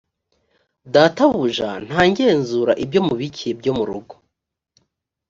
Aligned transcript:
databuja 0.93 1.69
ntagenzura 1.87 2.73
ibyo 2.83 2.99
mubikiye 3.07 3.51
byo 3.59 3.71
mu 3.77 3.83
rugo 3.89 4.15